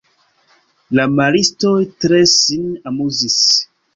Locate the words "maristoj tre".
1.17-2.21